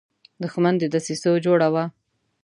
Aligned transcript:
دښمن 0.41 0.75
د 0.79 0.83
دسیسو 0.93 1.31
جوړه 1.45 1.67
وي 1.73 1.83